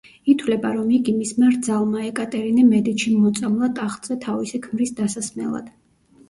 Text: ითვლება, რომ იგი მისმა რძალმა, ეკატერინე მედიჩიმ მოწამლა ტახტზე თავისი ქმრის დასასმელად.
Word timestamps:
ითვლება, 0.31 0.69
რომ 0.77 0.87
იგი 0.99 1.13
მისმა 1.17 1.49
რძალმა, 1.55 2.01
ეკატერინე 2.11 2.63
მედიჩიმ 2.71 3.19
მოწამლა 3.27 3.71
ტახტზე 3.81 4.19
თავისი 4.25 4.63
ქმრის 4.65 4.95
დასასმელად. 5.03 5.71